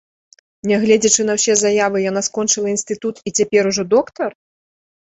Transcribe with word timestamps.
Нягледзячы 0.71 1.21
на 1.27 1.33
ўсе 1.41 1.53
заявы, 1.63 1.97
яна 2.09 2.21
скончыла 2.31 2.67
інстытут 2.75 3.15
і 3.29 3.37
цяпер 3.37 3.63
ужо 3.75 3.83
доктар? 3.97 4.29